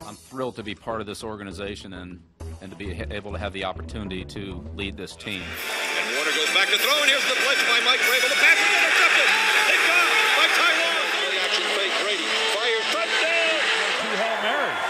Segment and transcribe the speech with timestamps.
[0.00, 2.24] I'm thrilled to be part of this organization and,
[2.64, 5.44] and to be able to have the opportunity to lead this team.
[5.44, 8.32] And Warner goes back to throw, and here's the blitz by Mike Vrabel.
[8.32, 9.28] The pass is intercepted.
[9.68, 10.08] Picked off
[10.40, 11.04] by Taiwan.
[11.20, 11.94] Play action fake.
[12.00, 12.26] Brady
[12.56, 12.86] fires.
[12.96, 13.60] Touchdown.
[14.00, 14.80] Two Hail Marys.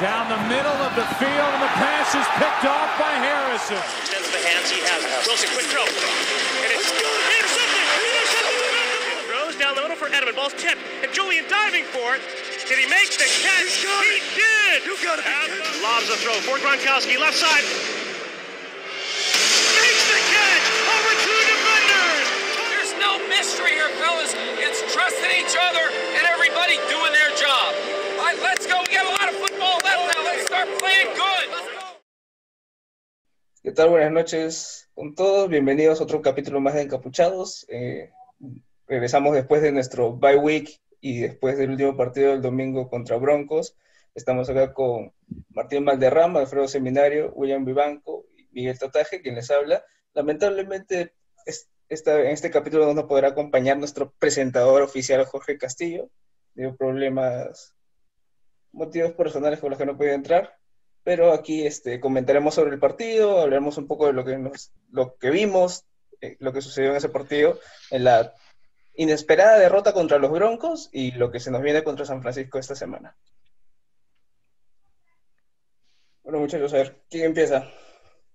[0.00, 3.84] Down the middle of the field, and the pass is picked off by Harrison.
[4.00, 5.04] Extends the hands he has.
[5.28, 5.84] Wilson, quick throw.
[5.84, 7.20] And it's good.
[7.36, 7.84] Intercepted.
[8.00, 9.28] Intercepted.
[9.28, 10.36] Throws down the middle for Edelman.
[10.36, 10.80] Ball's tipped.
[11.04, 12.22] And Julian diving for it.
[12.68, 13.84] Did he make the catch?
[13.84, 14.84] He did.
[14.84, 15.24] You got it.
[15.82, 17.64] Lobs the throw for Gronkowski, left side.
[19.76, 22.26] Makes the catch over two defenders.
[22.72, 24.32] There's no mystery here, fellas.
[24.60, 25.84] It's trusting each other
[26.16, 27.74] and everybody doing their job.
[28.18, 28.80] All right, let's go.
[28.84, 30.24] We got a lot of football left now.
[30.24, 31.46] Let's start playing good.
[31.52, 31.84] Let's go.
[33.64, 33.88] ¿Qué tal?
[33.90, 35.48] Buenas noches con todos.
[35.48, 37.64] Bienvenidos a otro capítulo más de Encapuchados.
[37.68, 38.10] Eh,
[38.88, 43.76] regresamos después de nuestro bye week y después del último partido del domingo contra Broncos.
[44.14, 45.12] Estamos acá con
[45.50, 49.84] Martín Valderrama, Alfredo Seminario, William Vivanco y Miguel Totaje, quien les habla.
[50.14, 51.14] Lamentablemente,
[51.46, 56.10] es- esta- en este capítulo no nos podrá acompañar nuestro presentador oficial, Jorge Castillo.
[56.54, 57.74] Dio problemas,
[58.72, 60.56] motivos personales con los que no puede entrar.
[61.04, 65.16] Pero aquí este, comentaremos sobre el partido, hablaremos un poco de lo que, nos, lo
[65.16, 65.86] que vimos,
[66.20, 67.58] eh, lo que sucedió en ese partido,
[67.90, 68.34] en la
[68.98, 72.74] inesperada derrota contra los Broncos y lo que se nos viene contra San Francisco esta
[72.76, 73.16] semana.
[76.22, 77.66] Bueno, muchachos, a ver, ¿quién empieza?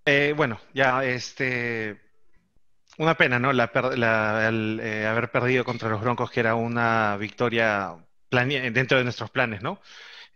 [0.06, 2.02] Eh, bueno, ya, este,
[2.98, 3.54] una pena, ¿no?
[3.54, 7.96] La, la- eh, haber perdido contra los Broncos, que era una victoria
[8.32, 9.82] dentro de nuestros planes, ¿no?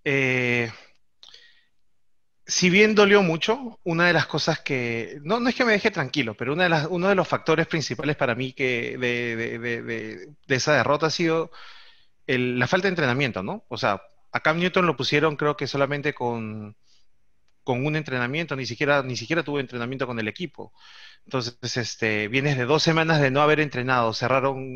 [0.05, 0.72] Eh,
[2.48, 5.92] si bien dolió mucho, una de las cosas que, no, no es que me deje
[5.92, 9.59] tranquilo, pero una de las, uno de los factores principales para mí que de, de-
[9.59, 11.52] de- de- esa derrota ha sido
[12.28, 13.66] la falta de entrenamiento, ¿no?
[13.70, 14.02] O sea,
[14.34, 16.76] a Cam Newton lo pusieron creo que solamente con
[17.64, 20.73] con un entrenamiento, ni siquiera, ni siquiera tuvo entrenamiento con el equipo.
[21.28, 24.73] Entonces, este, vienes de dos semanas de no haber entrenado, cerraron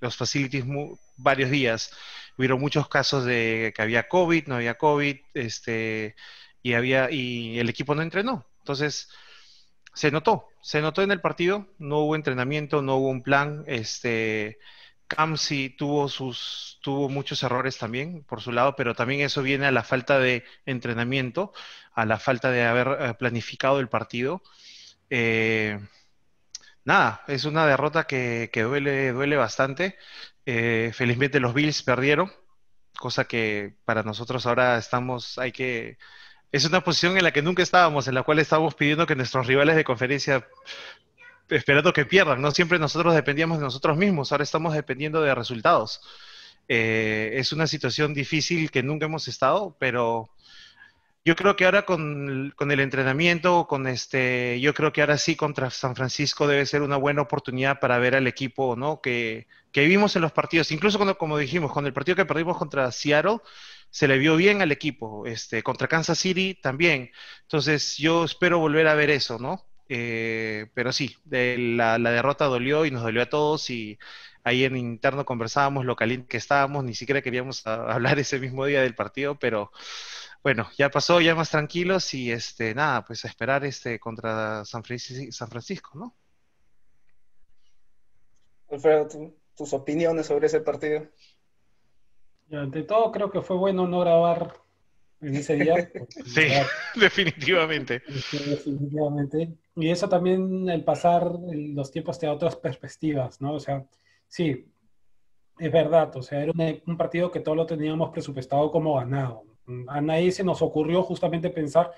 [0.00, 1.92] los facilities mu- varios días,
[2.36, 6.16] hubieron muchos casos de que había COVID, no había COVID, este,
[6.62, 8.44] y había, y el equipo no entrenó.
[8.60, 9.08] Entonces,
[9.94, 14.58] se notó, se notó en el partido, no hubo entrenamiento, no hubo un plan, este,
[15.08, 19.66] Cam sí tuvo sus, tuvo muchos errores también por su lado, pero también eso viene
[19.66, 21.52] a la falta de entrenamiento,
[21.94, 24.42] a la falta de haber eh, planificado el partido.
[25.10, 25.78] Eh,
[26.84, 29.96] nada, es una derrota que, duele, duele bastante.
[30.46, 32.32] Eh, felizmente los Bills perdieron,
[32.98, 35.98] cosa que para nosotros ahora estamos, hay que,
[36.52, 39.46] es una posición en la que nunca estábamos, en la cual estábamos pidiendo que nuestros
[39.46, 40.46] rivales de conferencia
[41.48, 42.40] esperando que pierdan.
[42.40, 46.00] No siempre nosotros dependíamos de nosotros mismos, ahora estamos dependiendo de resultados.
[46.68, 50.30] Eh, es una situación difícil que nunca hemos estado, pero
[51.24, 55.36] yo creo que ahora con, con el entrenamiento, con este, yo creo que ahora sí
[55.36, 59.00] contra San Francisco debe ser una buena oportunidad para ver al equipo, ¿no?
[59.00, 62.58] Que, que vimos en los partidos, incluso cuando, como dijimos, con el partido que perdimos
[62.58, 63.38] contra Seattle,
[63.90, 67.10] se le vio bien al equipo, este, contra Kansas City también.
[67.42, 69.66] Entonces, yo espero volver a ver eso, ¿no?
[69.88, 73.98] Eh, pero sí, de la, la derrota dolió y nos dolió a todos y
[74.42, 78.82] ahí en interno conversábamos lo caliente que estábamos, ni siquiera queríamos hablar ese mismo día
[78.82, 79.70] del partido, pero
[80.44, 84.84] bueno, ya pasó, ya más tranquilos y este, nada, pues a esperar este contra San
[84.84, 86.14] Francisco, San Francisco, ¿no?
[88.70, 91.06] Alfredo, tú- tus opiniones sobre ese partido.
[92.48, 94.52] Y ante todo, creo que fue bueno no grabar
[95.20, 95.90] en ese día.
[96.26, 96.42] Sí,
[97.00, 98.02] definitivamente.
[98.32, 99.56] definitivamente.
[99.76, 103.54] Y eso también, el pasar los tiempos te da otras perspectivas, ¿no?
[103.54, 103.86] O sea,
[104.28, 104.70] sí,
[105.58, 106.14] es verdad.
[106.16, 109.44] O sea, era un, un partido que todos lo teníamos presupuestado como ganado.
[109.88, 111.92] A nadie se nos ocurrió justamente pensar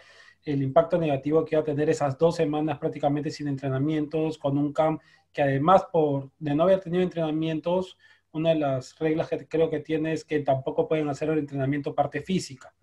[0.44, 4.72] el impacto negativo que iba a tener esas dos semanas prácticamente sin entrenamientos, con un
[4.72, 7.98] camp que además por de no haber tenido entrenamientos,
[8.32, 11.94] una de las reglas que creo que tiene es que tampoco pueden hacer el entrenamiento
[11.94, 12.74] parte física,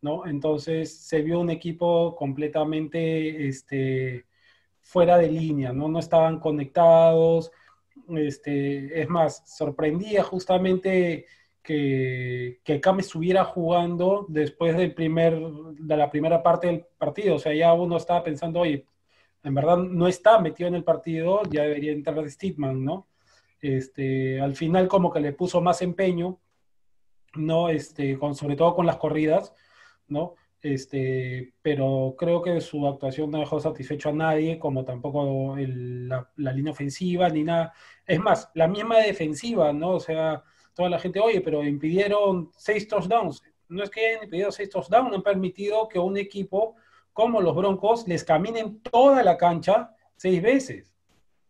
[0.00, 0.26] ¿no?
[0.26, 4.26] Entonces se vio un equipo completamente este,
[4.80, 5.88] fuera de línea, ¿no?
[5.88, 7.50] No estaban conectados,
[8.16, 11.26] este, es más, sorprendía justamente
[11.62, 17.38] que, que Cam estuviera jugando después del primer, de la primera parte del partido, o
[17.38, 18.86] sea, ya uno estaba pensando, oye,
[19.44, 23.08] en verdad no está metido en el partido, ya debería entrar Steedman, ¿no?
[23.60, 26.38] Este, al final como que le puso más empeño,
[27.34, 27.68] ¿no?
[27.68, 29.54] Este, con, sobre todo con las corridas,
[30.08, 30.34] ¿no?
[30.60, 36.30] Este, pero creo que su actuación no dejó satisfecho a nadie, como tampoco el- la,
[36.36, 37.72] la línea ofensiva ni nada.
[38.06, 39.90] Es más, la misma defensiva, ¿no?
[39.90, 43.42] O sea, toda la gente, oye, pero impidieron seis touchdowns.
[43.68, 46.76] No es que hayan impedido seis touchdowns, han permitido que un equipo
[47.12, 50.92] como los Broncos les caminen toda la cancha seis veces.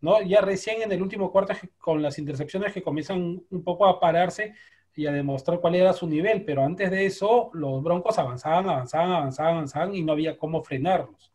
[0.00, 0.20] ¿no?
[0.22, 4.54] Ya recién en el último cuarto, con las intercepciones que comienzan un poco a pararse
[4.94, 9.12] y a demostrar cuál era su nivel, pero antes de eso, los Broncos avanzaban, avanzaban,
[9.12, 11.31] avanzaban, avanzaban y no había cómo frenarlos.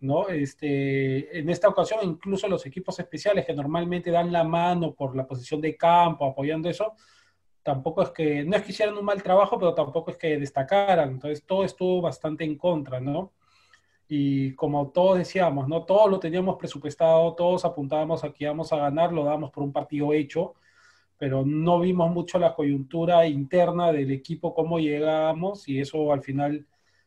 [0.00, 0.28] ¿No?
[0.28, 5.26] Este, en esta ocasión, incluso los equipos especiales que normalmente dan la mano por la
[5.26, 6.94] posición de campo, apoyando eso,
[7.62, 11.10] tampoco es que, no es que hicieran un mal trabajo, pero tampoco es que destacaran.
[11.10, 13.32] Entonces, todo estuvo bastante en contra, ¿no?
[14.08, 15.84] Y como todos decíamos, ¿no?
[15.84, 19.72] Todos lo teníamos presupuestado, todos apuntábamos a que íbamos a ganar, lo damos por un
[19.72, 20.54] partido hecho,
[21.18, 26.66] pero no vimos mucho la coyuntura interna del equipo, cómo llegábamos, y eso al final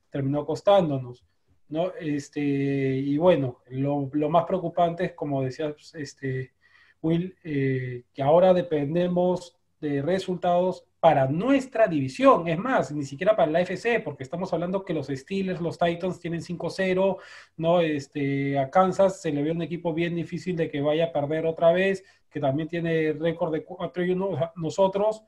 [0.09, 1.23] terminó costándonos.
[1.69, 1.93] ¿No?
[1.99, 6.53] Este, y bueno, lo, más preocupante es, como decía este,
[7.01, 12.47] Will, eh, que ahora dependemos de resultados para nuestra división.
[12.47, 16.19] Es más, ni siquiera para la FC, porque estamos hablando que los Steelers, los Titans
[16.19, 17.17] tienen 5-0,
[17.57, 17.79] ¿no?
[17.79, 21.45] Este, a Kansas se le ve un equipo bien difícil de que vaya a perder
[21.45, 24.51] otra vez, que también tiene récord de 4 1.
[24.57, 25.23] nosotros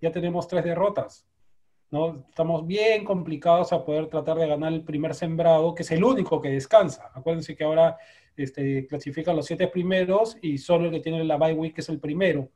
[0.00, 1.26] ya tenemos tres derrotas.
[1.90, 2.24] ¿No?
[2.28, 6.40] Estamos bien complicados a poder tratar de ganar el primer sembrado, que es el único
[6.40, 7.10] que descansa.
[7.14, 7.96] Acuérdense que ahora
[8.36, 12.00] este, clasifican los siete primeros y solo el que tiene la bye week es el
[12.00, 12.50] primero.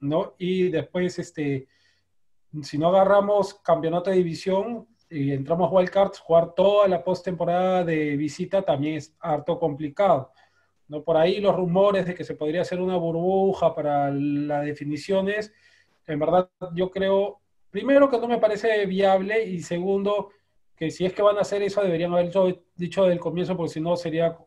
[0.00, 0.34] ¿no?
[0.38, 1.68] Y después, este,
[2.62, 8.62] si no agarramos campeonato de división y entramos wildcards, jugar toda la postemporada de visita
[8.62, 10.32] también es harto complicado.
[10.88, 11.02] ¿no?
[11.02, 15.52] Por ahí los rumores de que se podría hacer una burbuja para las definiciones,
[16.06, 17.40] en verdad yo creo,
[17.70, 20.30] primero que no me parece viable y segundo
[20.76, 23.74] que si es que van a hacer eso deberían haber dicho, dicho del comienzo porque
[23.74, 24.38] si no sería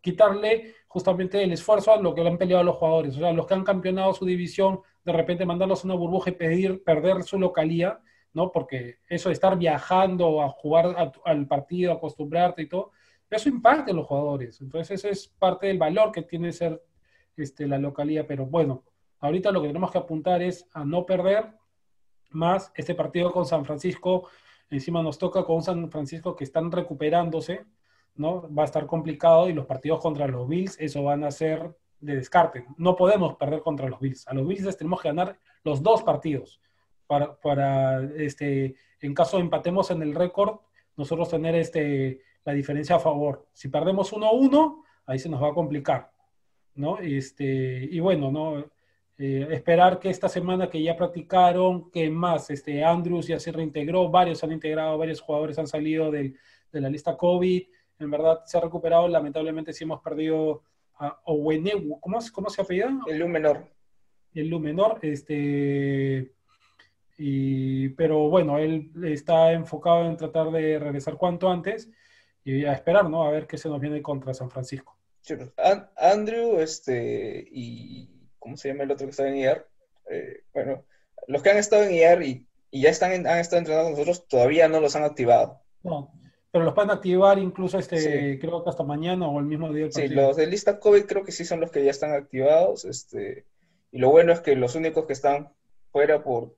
[0.00, 3.16] quitarle justamente el esfuerzo a lo que han peleado los jugadores.
[3.16, 6.34] O sea, los que han campeonado su división, de repente mandarlos a una burbuja y
[6.34, 8.00] pedir, perder su localía,
[8.32, 8.50] ¿no?
[8.50, 12.90] Porque eso de estar viajando a jugar al partido, acostumbrarte y todo,
[13.30, 14.60] eso impacta en los jugadores.
[14.60, 16.82] Entonces, eso es parte del valor que tiene ser
[17.36, 18.26] este, la localía.
[18.26, 18.84] Pero bueno,
[19.20, 21.57] ahorita lo que tenemos que apuntar es a no perder
[22.30, 24.28] más este partido con San Francisco.
[24.70, 27.64] Encima nos toca con San Francisco que están recuperándose,
[28.16, 28.52] ¿no?
[28.54, 32.16] Va a estar complicado y los partidos contra los Bills, eso van a ser de
[32.16, 32.66] descarte.
[32.76, 34.26] No podemos perder contra los Bills.
[34.28, 36.60] A los Bills les tenemos que ganar los dos partidos
[37.06, 40.60] para, para este, en caso empatemos en el récord,
[40.96, 43.48] nosotros tener este, la diferencia a favor.
[43.52, 46.12] Si perdemos 1-1, ahí se nos va a complicar,
[46.74, 46.98] ¿no?
[46.98, 48.64] Este, y bueno, ¿no?
[49.18, 54.08] Eh, esperar que esta semana que ya practicaron, que más, este, Andrews ya se reintegró,
[54.08, 56.34] varios han integrado, varios jugadores han salido de
[56.70, 57.62] la lista COVID,
[57.98, 59.08] en verdad se ha recuperado.
[59.08, 60.62] Lamentablemente sí hemos perdido
[60.98, 62.00] a Owenewu.
[62.00, 62.96] ¿Cómo, ¿Cómo se apellida?
[63.06, 63.66] El Lumenor.
[64.34, 66.32] El Lumenor, este.
[67.16, 71.90] Y, pero bueno, él está enfocado en tratar de regresar cuanto antes
[72.44, 73.24] y a esperar, ¿no?
[73.24, 74.96] A ver qué se nos viene contra San Francisco.
[75.26, 75.50] Pues,
[75.96, 78.08] Andrew, este, y
[78.48, 79.66] ¿cómo se llama el otro que está en IAR?
[80.10, 80.84] Eh, bueno,
[81.26, 84.26] los que han estado en IAR y, y ya están han estado entrenando con nosotros
[84.26, 85.60] todavía no los han activado.
[85.82, 86.10] No,
[86.50, 89.90] pero los pueden activar incluso este, creo que hasta mañana o el mismo día.
[89.90, 92.86] sí, los de lista COVID creo que sí son los que ya están activados.
[92.86, 93.44] Este,
[93.92, 95.52] y lo bueno es que los únicos que están
[95.92, 96.56] fuera por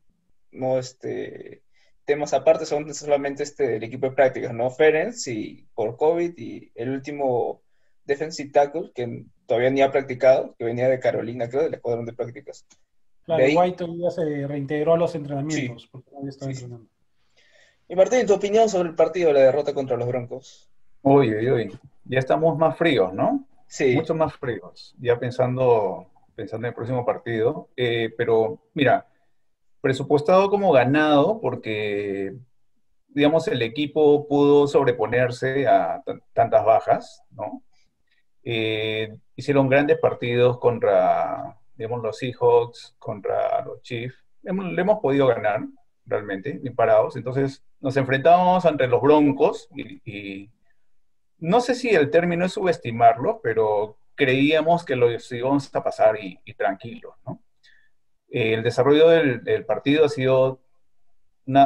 [0.52, 1.62] no este
[2.04, 4.70] temas aparte son solamente este el equipo de prácticas, ¿no?
[4.70, 7.62] Ferenc y por COVID y el último
[8.04, 12.12] defensive tackle que todavía ni ha practicado, que venía de Carolina, creo, del escuadrón de
[12.12, 12.66] prácticas.
[13.24, 16.86] Claro, White ya se reintegró a los entrenamientos porque no estaba entrenando.
[17.88, 20.70] Y Martín, tu opinión sobre el partido de la derrota contra los Broncos.
[21.02, 21.78] Uy, uy, uy.
[22.04, 23.44] Ya estamos más fríos, ¿no?
[23.66, 23.96] Sí.
[23.96, 24.94] Mucho más fríos.
[25.00, 27.68] Ya pensando, pensando en el próximo partido.
[27.76, 29.08] Eh, pero, mira,
[29.80, 32.36] presupuestado como ganado porque,
[33.08, 36.02] digamos, el equipo pudo sobreponerse a
[36.32, 37.62] tantas bajas, ¿no?
[38.42, 44.16] Eh, hicieron grandes partidos contra, digamos, los Seahawks, contra los Chiefs.
[44.42, 45.60] le hemos podido ganar,
[46.06, 47.16] realmente, bien parados.
[47.16, 50.50] Entonces, nos enfrentábamos ante los Broncos y,
[51.38, 56.38] no sé si el término es subestimarlo, pero creíamos que lo íbamos a pasar y,
[56.54, 57.14] tranquilos,
[58.28, 60.60] el desarrollo del, partido ha sido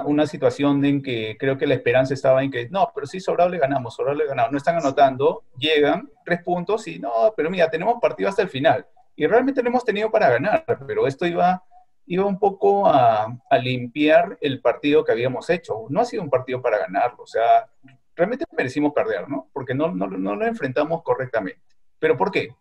[0.07, 3.59] una, situación en que creo que la esperanza estaba en que, no, pero sí, sobrable
[3.59, 4.53] ganamos, sobrable ganamos.
[4.53, 8.87] No están anotando, llegan tres puntos y no, pero mira, tenemos partido hasta el final.
[9.17, 11.63] Y realmente lo hemos tenido para ganar, pero esto iba
[12.07, 15.87] iba un poco a, limpiar el partido que habíamos hecho.
[15.89, 17.69] No ha sido un partido para ganarlo, o sea,
[18.15, 19.49] realmente merecimos perder, ¿no?
[19.53, 21.63] Porque no, no, no lo enfrentamos correctamente.
[21.99, 22.55] ¿Pero por qué?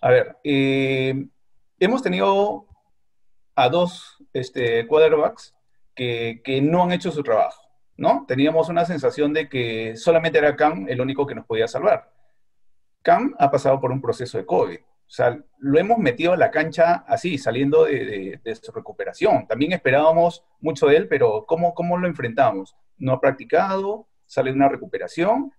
[0.00, 1.26] A ver, eh,
[1.78, 2.66] hemos tenido
[3.56, 5.53] a dos este, quarterbacks
[5.94, 7.62] que, no han hecho su trabajo,
[7.96, 8.24] ¿no?
[8.26, 12.10] Teníamos una sensación de que solamente era Cam el único que nos podía salvar.
[13.02, 14.78] Cam ha pasado por un proceso de COVID.
[14.78, 19.46] O sea, lo hemos metido a la cancha así, saliendo de, de- de su recuperación.
[19.46, 22.74] También esperábamos mucho de él, pero ¿cómo, cómo lo enfrentamos?
[22.96, 25.52] No ha practicado, sale de una recuperación,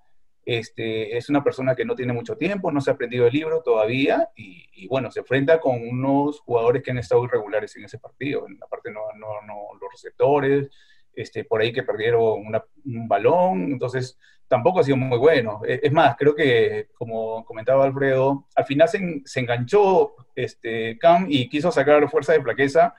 [0.46, 3.62] este, es una persona que no tiene mucho tiempo, no se ha aprendido el libro
[3.64, 8.46] todavía y, bueno, se enfrenta con unos jugadores que han estado irregulares en ese partido.
[8.48, 10.70] En la no, no, no los receptores,
[11.14, 12.44] este, por ahí que perdieron
[12.86, 15.62] un balón, entonces tampoco ha sido muy bueno.
[15.66, 21.26] E- Es más, creo que, como comentaba Alfredo, al final se, se enganchó este, Cam
[21.30, 22.94] y quiso sacar fuerza de flaqueza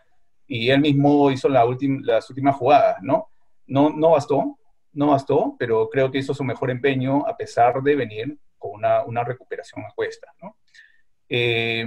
[0.49, 2.97] y él mismo hizo la última, las últimas jugadas.
[3.03, 3.29] No,
[3.91, 4.59] no bastó,
[4.97, 9.05] no bastó, pero creo que hizo su mejor empeño a pesar de venir con una,
[9.05, 10.57] una recuperación a.
[11.29, 11.85] Eh,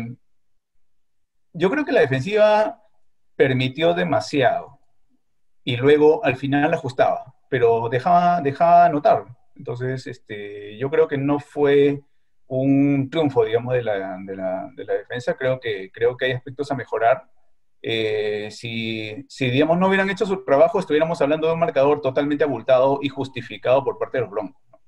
[1.53, 2.81] yo creo que la defensiva
[3.35, 4.79] permitió demasiado
[5.63, 9.25] y luego al final ajustaba, pero dejaba, dejaba anotar.
[9.55, 12.01] Entonces, este, yo creo que no fue
[12.47, 15.35] un triunfo, digamos, de la, de la, de la defensa.
[15.35, 17.29] Creo que, creo que hay aspectos a mejorar.
[17.81, 22.43] Eh, si, si, digamos, no hubieran hecho su trabajo, estuviéramos hablando de un marcador totalmente
[22.43, 24.61] abultado y justificado por parte de los Broncos.
[24.71, 24.79] ¿no?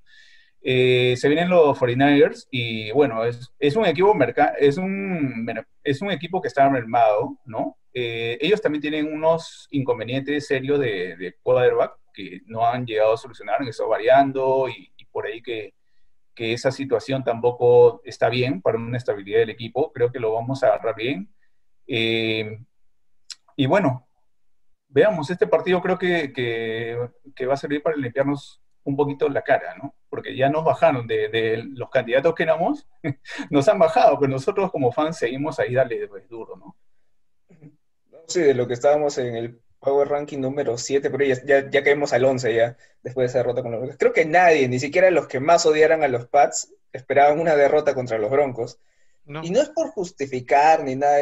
[0.61, 4.15] Eh, se vienen los 49ers y bueno, es, es un equipo
[4.59, 5.47] es un,
[5.83, 7.77] es un equipo que está mermado, ¿no?
[7.93, 13.17] Eh, ellos también tienen unos inconvenientes serios de, de quarterback que no han llegado a
[13.17, 15.73] solucionar, han estado variando y, y por ahí que,
[16.33, 19.91] que, esa situación tampoco está bien para una estabilidad del equipo.
[19.91, 21.33] Creo que lo vamos a agarrar bien.
[21.87, 22.59] Eh,
[23.55, 24.07] y bueno,
[24.87, 29.75] veamos, este partido creo que, que, va a servir para limpiarnos un poquito la cara,
[29.75, 29.95] ¿no?
[30.09, 32.87] Porque ya nos bajaron de, los candidatos que éramos,
[33.49, 36.75] nos han bajado, pero nosotros como fans seguimos ahí dale pues, duro, ¿no?
[38.27, 41.83] Sí, de lo que estábamos en el Power Ranking número 7, pero ya, ya, ya
[41.83, 43.97] caímos al 11 ya, después de esa derrota con los Broncos.
[43.97, 47.93] Creo que nadie, ni siquiera los que más odiaran a los Pats, esperaban una derrota
[47.93, 48.79] contra los Broncos.
[49.25, 49.43] No.
[49.43, 51.19] Y no es por justificar ni nada,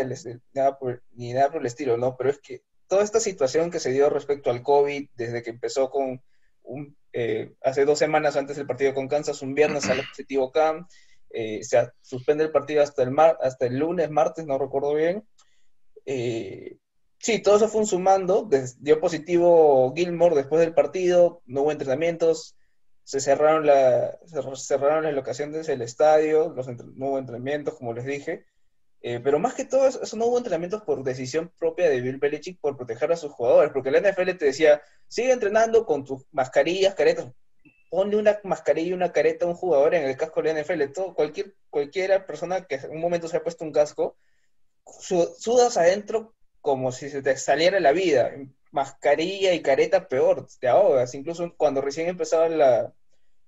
[0.54, 2.16] nada por, ni nada por el estilo, ¿no?
[2.16, 5.90] Pero es que toda esta situación que se dio respecto al COVID, desde que empezó
[5.90, 6.22] con
[6.64, 10.88] un, eh, hace dos semanas antes del partido con Kansas, un viernes sale positivo Cam,
[11.30, 15.24] eh, se suspende el partido hasta el, mar, hasta el lunes, martes, no recuerdo bien.
[16.06, 16.78] Eh,
[17.20, 22.56] sí, todo eso fue un sumando, dio positivo Gilmore después del partido, no hubo entrenamientos,
[23.10, 24.20] se cerraron, la,
[24.56, 28.46] cerraron las locaciones del estadio, los, no hubo entrenamientos, como les dije,
[29.02, 32.60] eh, pero más que todo eso, no hubo entrenamientos por decisión propia de Bill Belichick
[32.62, 36.94] por proteger a sus jugadores, porque la NFL te decía, sigue entrenando con tus mascarillas,
[36.94, 37.32] caretas,
[37.90, 40.94] ponle una mascarilla y una careta a un jugador en el casco de la NFL,
[40.94, 44.18] todo, cualquier, cualquiera persona que en un momento se ha puesto un casco,
[44.86, 48.32] sudas adentro como si se te saliera la vida,
[48.70, 52.94] mascarilla y careta peor, te ahogas, incluso cuando recién empezaba la,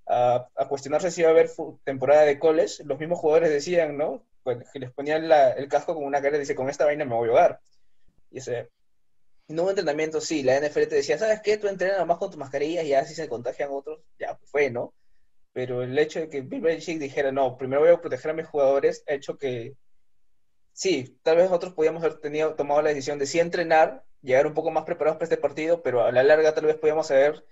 [0.06, 1.50] a, a, cuestionarse si iba a haber
[1.84, 4.24] temporada de college, los mismos jugadores decían, ¿no?
[4.42, 7.04] Pues, que les ponían la, el casco con una careta y dice, con esta vaina
[7.04, 7.60] me voy a ahogar.
[8.30, 8.70] Y ese,
[9.48, 11.56] no hubo entrenamiento, sí, la NFL te decía, ¿sabes qué?
[11.56, 14.94] Tú entrenas nomás con tus mascarillas y ya si se contagian otros, ya fue, ¿no?
[15.52, 18.46] Pero el hecho de que Bill Belichick dijera, no, primero voy a proteger a mis
[18.46, 19.76] jugadores, ha hecho que,
[20.72, 24.54] sí, tal vez nosotros podíamos haber tenido, tomado la decisión de sí entrenar, llegar un
[24.54, 27.44] poco más preparados para este partido, pero a la larga tal vez podíamos haber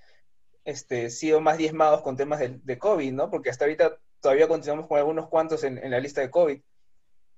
[0.70, 3.30] este, sido más diezmados con temas de, de, COVID, ¿no?
[3.30, 6.60] Porque hasta ahorita todavía continuamos con algunos cuantos en, en la lista de COVID.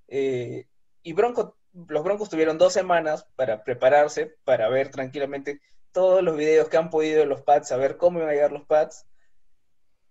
[0.08, 0.66] Eh,
[1.02, 5.60] y Bronco, los Broncos tuvieron dos semanas para prepararse, para ver tranquilamente
[5.92, 8.66] todos los videos que han podido de los pads, saber cómo iban a llegar los
[8.66, 9.06] pads.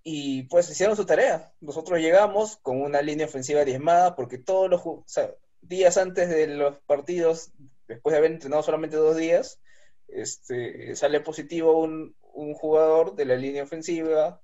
[0.03, 1.53] Y pues hicieron su tarea.
[1.59, 6.47] Nosotros llegamos con una línea ofensiva diezmada porque todos los o sea, días antes de
[6.47, 7.51] los partidos,
[7.87, 9.59] después de haber entrenado solamente dos días,
[10.07, 14.41] este, sale positivo un, un jugador de la línea ofensiva,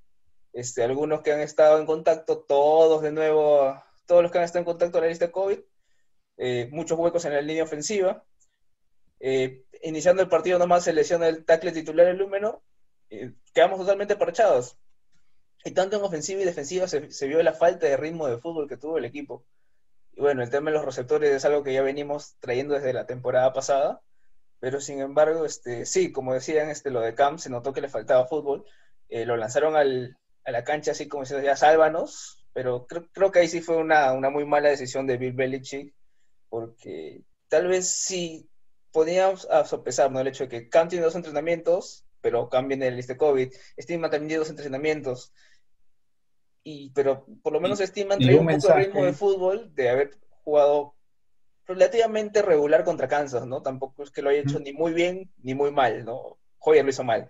[0.53, 4.61] este, algunos que han estado en contacto, todos de nuevo, todos los que han estado
[4.61, 5.59] en contacto a la lista COVID,
[6.37, 8.23] eh, muchos huecos en la línea ofensiva.
[9.19, 12.61] Eh, iniciando el partido nomás se lesiona el tackle titular el Lúmeno,
[13.09, 14.77] eh, quedamos totalmente parchados.
[15.65, 18.69] Y tanto en ofensiva y defensiva se, se, vio la falta de ritmo de fútbol
[18.69, 19.43] que tuvo el equipo.
[20.13, 23.05] Y bueno, el tema de los receptores es algo que ya venimos trayendo desde la
[23.05, 24.01] temporada pasada,
[24.59, 27.89] pero sin embargo, este, sí, como decían, este, lo de Cam se notó que le
[27.89, 28.65] faltaba fútbol.
[29.09, 33.31] Eh, lo lanzaron al, a la cancha así como diciendo, ya sálvanos, pero creo, creo
[33.31, 35.93] que ahí sí fue una, una, muy mala decisión de Bill Belichick,
[36.49, 38.49] porque tal vez sí
[38.91, 40.19] podíamos a sopesar ¿no?
[40.19, 43.19] el hecho de que Cam tiene dos entrenamientos, pero Cam viene de la lista de
[43.19, 45.33] COVID, Steam también tiene dos entrenamientos,
[46.63, 49.89] y, pero por lo menos Steam trae un, un poco de ritmo de fútbol de
[49.89, 50.96] haber jugado
[51.67, 53.61] relativamente regular contra Kansas, ¿no?
[53.61, 56.37] Tampoco es que lo haya hecho ni muy bien ni muy mal, ¿no?
[56.59, 57.29] Hoyer lo hizo mal.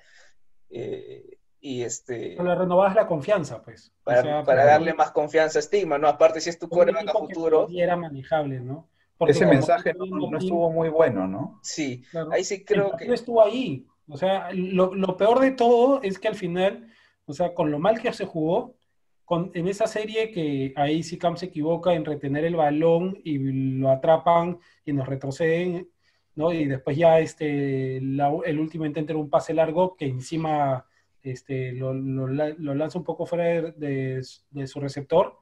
[0.70, 2.36] Eh, y este...
[2.38, 3.92] Pero le renovas la confianza, pues.
[4.02, 6.08] O para, sea, para pero- darle más confianza a Stigma, ¿no?
[6.08, 8.88] Aparte, si es tu coreback a futuro, todavía era manejable, ¿no?
[9.18, 11.60] Porque Ese mensaje no, estuvo muy bueno, ¿no?
[11.64, 12.32] sí, Claro.
[12.32, 13.12] ahí sí creo que...
[13.12, 13.88] estuvo ahí.
[14.08, 16.94] O sea, lo, lo peor de todo es que al final,
[17.26, 18.76] o sea, con lo mal que se jugó,
[19.28, 23.38] con, en esa serie que ahí sí Cam se equivoca en retener el balón y
[23.78, 25.90] lo atrapan y nos retroceden,
[26.36, 26.54] ¿no?
[26.54, 30.86] Y después ya este, la- el último intento era un pase largo que encima
[31.22, 35.38] este, lo, lo la- lo lanza un poco fuera de, de- de su receptor.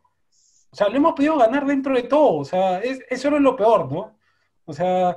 [0.71, 2.37] O sea, lo hemos podido ganar dentro de todo.
[2.37, 4.17] O sea, es- eso era lo peor, ¿no?
[4.65, 5.15] O sea,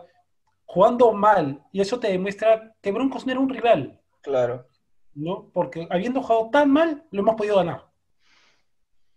[0.66, 4.66] jugando mal, y eso te demuestra que Broncos no era un rival, Claro.
[5.14, 5.48] ¿no?
[5.54, 7.87] Porque habiendo jugado tan mal, lo hemos podido ganar.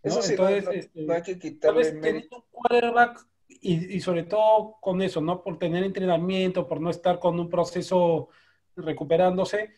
[0.04, 0.10] ¿No?
[0.12, 2.08] Eso sí, no- Entonces, no, este, no hay que Tal quitarle vez mérito.
[2.08, 5.42] teniendo un quarterback y, y sobre todo con eso, ¿no?
[5.44, 8.30] Por tener entrenamiento, por no estar con un proceso
[8.76, 9.70] recuperándose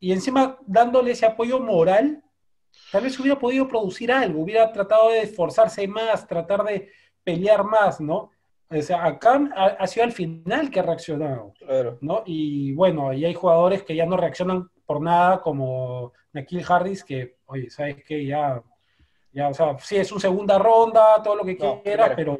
[0.00, 2.22] y encima dándole ese apoyo moral,
[2.92, 6.90] tal vez hubiera podido producir algo, hubiera tratado de esforzarse más, tratar de
[7.22, 8.30] pelear más, ¿no?
[8.68, 11.98] O sea, acá ha, ha sido al final que ha reaccionado, Claro.
[12.00, 12.22] ¿no?
[12.26, 17.36] Y bueno, y hay jugadores que ya no reaccionan por nada, como Nakil Harris, que,
[17.46, 18.26] oye, ¿sabes qué?
[18.26, 18.62] Ya,
[19.34, 22.16] ya, o sea, sí es su segunda ronda, todo lo que No, quiera, primera.
[22.16, 22.38] pero...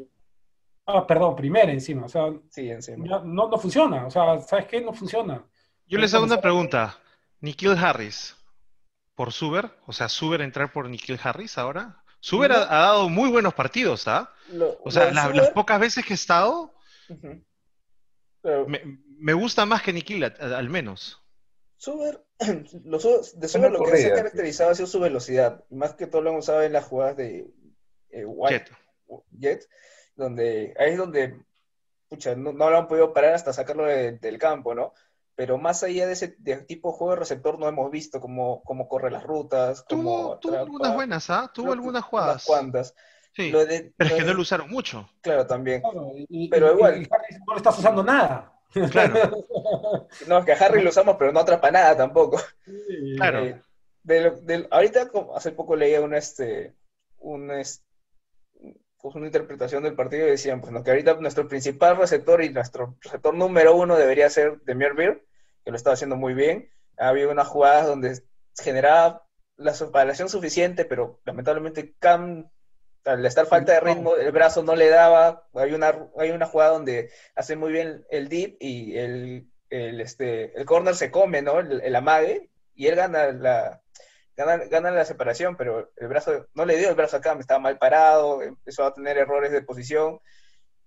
[0.86, 3.06] Ah, perdón, primera encima, o sea, Sí, encima.
[3.08, 4.80] ya no, no funciona, o sea, ¿sabes qué?
[4.82, 5.42] No funciona.
[5.86, 6.98] Yo les hago una pregunta.
[7.40, 8.36] Nikhil Harris,
[9.14, 9.70] ¿por Suber?
[9.86, 12.02] O sea, ¿Suber entrar por Nikhil Harris ahora?
[12.20, 12.56] Suber No.
[12.56, 14.30] ha, ha dado muy buenos partidos, ¿ah?
[14.52, 16.72] Lo- O sea, la- las pocas veces que he estado.
[18.42, 18.82] Pero me,
[19.18, 21.20] me gusta más que Nikhil, al menos.
[21.84, 22.24] Suber,
[22.84, 25.64] lo su- de Suber lo que se corrida, ha caracterizado ha sido su velocidad.
[25.70, 27.46] Más que todo lo han usado en las jugadas de
[28.10, 29.20] eh, White, Jet.
[29.38, 29.68] Jet,
[30.16, 31.38] donde ahí es donde
[32.08, 34.92] pucha, no, no lo han podido parar hasta sacarlo de- del campo, ¿no?
[35.36, 38.62] Pero más allá de ese de tipo de juego de receptor no hemos visto cómo,
[38.62, 41.50] cómo corre las rutas, Tuvo, algunas buenas, ¿ah?
[41.52, 42.44] Tuvo algunas unas jugadas.
[42.46, 42.94] cuantas.
[43.32, 45.11] Sí, Lo de- pero es lo que no lo usaron mucho.
[45.20, 45.80] Claro, también.
[45.82, 47.02] Claro, y- Pero y- igual.
[47.02, 47.09] y
[47.44, 48.53] no le estás usando nada.
[48.90, 49.46] Claro.
[50.28, 52.40] No, es que a Harry lo usamos, pero no atrapa nada tampoco.
[53.16, 53.44] Claro.
[53.44, 53.60] Eh,
[54.02, 54.20] de
[54.58, 56.74] lo- ahorita, como hace poco leía una, este,
[57.18, 57.82] una, es-
[59.00, 62.50] pues, una interpretación del partido y decían pues, no, que ahorita nuestro principal receptor y
[62.50, 65.24] nuestro receptor número uno debería ser Demir Beer,
[65.64, 66.70] que lo estaba haciendo muy bien.
[66.96, 68.22] Había unas jugadas donde
[68.58, 72.48] generaba la separación suficiente, pero lamentablemente Cam,
[73.04, 75.46] al estar falta de ritmo, el brazo no le daba.
[75.54, 80.58] Hay una, hay una jugada donde hace muy bien el dip y el, el, este,
[80.58, 81.60] el corner se come, ¿no?
[81.60, 83.82] El, el amague, y él gana la,
[84.36, 87.60] gana, gana la separación, pero el brazo, no le dio el brazo a Cam, estaba
[87.60, 90.20] mal parado, empezó a tener errores de posición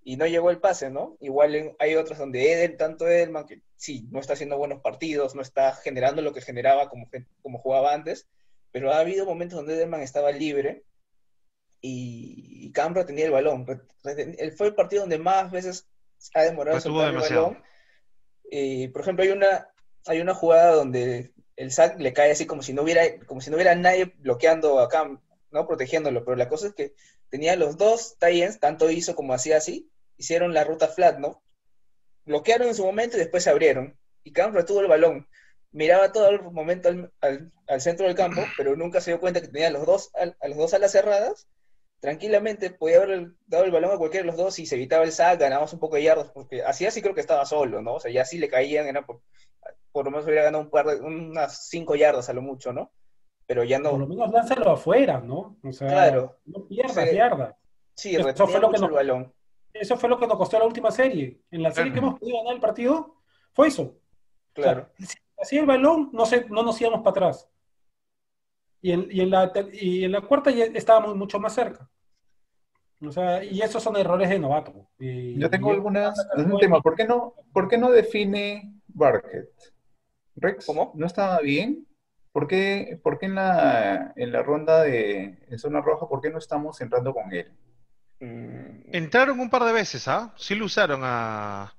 [0.03, 1.17] y no llegó el pase, ¿no?
[1.19, 5.36] Igual en- hay otros donde Edel, tanto Edelman, que sí, no está haciendo buenos partidos,
[5.36, 7.10] no está generando lo que generaba como,
[7.41, 8.27] como jugaba antes,
[8.71, 10.84] pero ha habido momentos donde Edelman estaba libre
[11.82, 13.66] y, y Cam retenía el balón.
[13.66, 15.88] Fue el partido donde más veces
[16.34, 17.63] ha demorado soltar el balón.
[18.52, 19.70] Eh, por ejemplo, hay una,
[20.06, 23.50] hay una jugada donde el sack le cae así como si no hubiera, como si
[23.50, 25.68] no hubiera nadie bloqueando a Cam, ¿no?
[25.68, 26.24] Protegiéndolo.
[26.24, 26.94] Pero la cosa es que
[27.30, 31.44] tenía los dos tie tanto hizo como hacía así, hicieron la ruta flat, ¿no?
[32.26, 33.98] Bloquearon en su momento y después se abrieron.
[34.24, 35.28] Y Cam retuvo el balón.
[35.72, 39.42] Miraba todo el momento al, al- al centro del campo, pero nunca se dio cuenta
[39.42, 41.48] que tenía los dos, a los dos alas cerradas.
[42.00, 45.12] Tranquilamente podía haber dado el balón a cualquiera de los dos y se evitaba el
[45.12, 47.96] sack, ganábamos un poco de yardas, porque así así creo que estaba solo, ¿no?
[47.96, 49.22] O sea, ya sí le caían, era por,
[49.92, 52.92] por lo menos hubiera ganado un par de, unas cinco yardas a lo mucho, ¿no?
[53.48, 55.58] Pero ya Por lo no, menos lánzalo afuera, ¿no?
[55.64, 56.38] O sea, Claro.
[56.46, 57.56] no pierdas yardas.
[57.96, 59.34] sí, eso fue lo que mucho no- el balón.
[59.74, 61.40] Eso fue lo que nos costó la última serie.
[61.52, 63.16] En la serie que hemos podido ganar el partido,
[63.54, 63.96] fue eso.
[64.54, 64.90] Claro.
[64.94, 67.48] O sea, si hacía el balón, no, se, no nos íbamos para atrás.
[68.82, 71.90] Y en, y en la, y en la cuarta ya estábamos mucho más cerca.
[73.02, 74.88] O sea, y esos son errores de novato.
[75.00, 79.50] Y- Yo tengo y- algunas, un tema, ¿por qué no, por qué no define Barket?
[80.36, 80.92] Rex, ¿Cómo?
[80.96, 81.88] ¿no estaba bien?
[82.32, 86.30] ¿Por qué, por qué en la, en la ronda de en zona roja, por qué
[86.30, 87.52] no estamos entrando con él?
[88.20, 90.34] Mm, Entraron un par de veces, ¿ah?
[90.38, 91.74] Sí lo usaron a,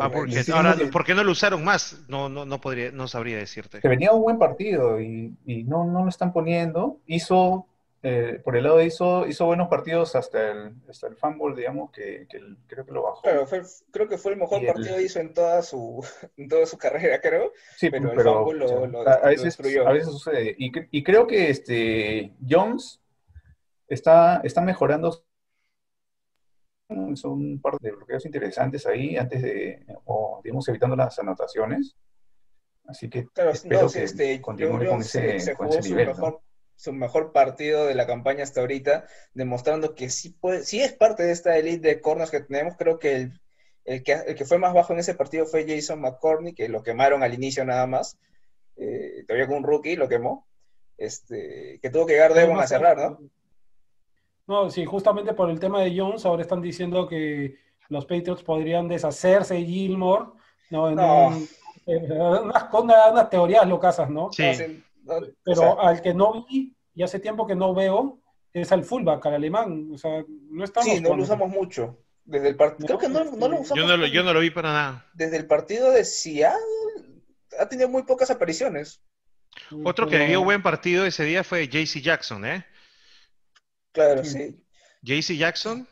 [0.00, 0.36] Porque a Burkhead.
[0.38, 2.00] decimos Ahora, que- ¿por qué no lo usaron más?
[2.08, 3.80] No, no, no podría, no sabría decirte.
[3.80, 6.98] que venía un buen partido y, y no, no lo están poniendo.
[7.06, 7.66] Hizo,
[8.02, 11.90] eh, por el lado de hizo, hizo buenos partidos hasta el, hasta el fumble, digamos,
[11.92, 13.22] que, que el- creo que lo bajó.
[13.22, 16.04] Claro, fue- creo que fue el mejor Y partido que hizo en toda su,
[16.36, 17.52] en toda su carrera, creo.
[17.76, 19.86] Sí, pero pero, el fumble lo- lo a, lo veces, destruyó.
[19.86, 20.54] a veces sucede.
[20.58, 23.00] Y, y creo que este Jones
[23.88, 25.24] está, está mejorando
[27.16, 31.96] son un par de bloqueos interesantes ahí antes de, o digamos, evitando las anotaciones.
[32.86, 36.08] Así que Claro, espero no, que este, continúe con ese, se, con su nivel.
[36.08, 36.14] ¿no?
[36.14, 36.40] mejor,
[36.76, 41.22] su mejor partido de la campaña hasta ahorita, demostrando que sí, puede, sí es parte
[41.22, 42.74] de esta elite de corners que tenemos.
[42.76, 43.40] Creo que el,
[43.84, 46.82] el que el que fue más bajo en ese partido fue Jason McCorney, que lo
[46.82, 48.18] quemaron al inicio nada más.
[48.76, 50.46] Eh, todavía con un rookie lo quemó.
[50.98, 53.18] Este, que tuvo que llegar Devon a cerrar, ¿no?
[54.46, 57.56] No, sí, justamente por el tema de Jones, ahora están diciendo que
[57.88, 60.26] los Patriots podrían deshacerse de Gilmore,
[60.70, 60.88] ¿no?
[60.88, 61.28] En No.
[61.28, 61.48] un-
[61.86, 61.98] eh,
[62.44, 64.30] unas, con unas, unas teorías locasas, ¿no?
[64.32, 64.44] Sí.
[65.04, 68.18] No, o Pero sea, al que no vi, y hace tiempo que no veo,
[68.52, 69.90] es al fullback, al alemán.
[69.94, 71.98] O sea, no estamos sí, no lo usamos mucho.
[72.24, 74.32] Desde el part- No, Creo que no, no lo usamos Yo no, lo, yo no
[74.32, 75.06] lo vi para nada.
[75.14, 76.60] desde el partido de Seattle.
[77.58, 79.02] Ha tenido muy pocas apariciones.
[79.84, 82.64] Otro que dio buen partido ese día fue JC Jackson, ¿eh?
[83.92, 84.58] Claro, Sí.
[85.02, 85.86] JC Jackson,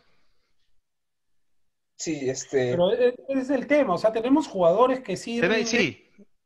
[1.96, 2.70] Sí, este.
[2.70, 5.38] Pero e- ese es el tema, o sea, tenemos jugadores que sí,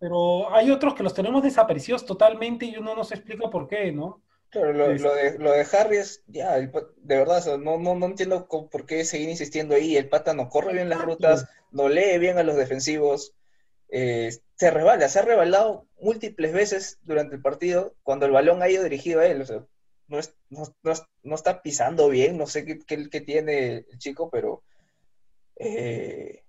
[0.00, 3.92] pero hay otros que los tenemos desaparecidos totalmente y uno no se explica por qué,
[3.92, 4.22] ¿no?
[4.50, 7.78] Claro, lo, lo de, lo de Harry es, ya, el de verdad, o sea, no,
[7.78, 9.96] no, no entiendo por qué seguir insistiendo ahí.
[9.96, 13.34] El pata no corre bien las rutas, no lee bien a los defensivos,
[13.88, 18.68] eh, se resbala, se ha rebalado múltiples veces durante el partido cuando el balón ha
[18.68, 19.40] ido dirigido a él.
[19.40, 19.64] O sea,
[20.08, 23.98] no, es- no, no no está pisando bien, no sé qué, qué- qué tiene el
[23.98, 24.62] chico, pero
[25.56, 26.42] eh,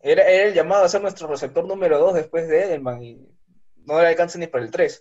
[0.00, 3.28] era, era el llamado a ser nuestro receptor número 2 después de Edelman y
[3.76, 5.00] no le alcanza ni para el 3.